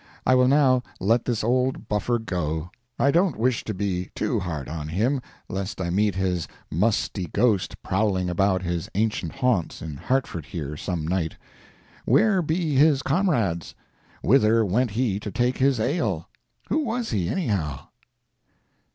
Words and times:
I 0.25 0.33
will 0.33 0.47
now 0.47 0.81
let 0.99 1.25
this 1.25 1.43
old 1.43 1.87
buffer 1.87 2.17
go. 2.17 2.71
I 2.97 3.11
don't 3.11 3.37
wish 3.37 3.63
to 3.65 3.73
be 3.75 4.09
too 4.15 4.39
hard 4.39 4.67
on 4.67 4.87
him, 4.87 5.21
lest 5.47 5.79
I 5.79 5.91
meet 5.91 6.15
his 6.15 6.47
musty 6.71 7.27
ghost 7.27 7.79
prowling 7.83 8.27
about 8.27 8.63
his 8.63 8.89
ancient 8.95 9.31
haunts, 9.33 9.79
in 9.79 9.97
Hartford 9.97 10.45
here, 10.47 10.75
some 10.75 11.07
night. 11.07 11.37
Where 12.03 12.41
be 12.41 12.73
his 12.73 13.03
comrades? 13.03 13.75
Whither 14.23 14.65
went 14.65 14.89
he 14.89 15.19
to 15.19 15.29
take 15.29 15.59
his 15.59 15.79
ale? 15.79 16.27
Who 16.69 16.79
was 16.79 17.11
he, 17.11 17.29
anyhow? 17.29 17.89